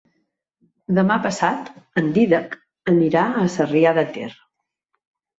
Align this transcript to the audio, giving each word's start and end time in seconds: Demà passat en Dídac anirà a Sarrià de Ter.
Demà 0.99 1.17
passat 1.25 1.67
en 2.01 2.07
Dídac 2.15 2.55
anirà 2.93 3.25
a 3.43 3.43
Sarrià 3.57 3.93
de 3.99 4.07
Ter. 4.17 4.31